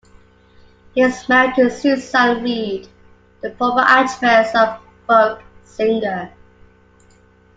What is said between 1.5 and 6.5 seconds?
to Susan Reed, the former actress and folk singer.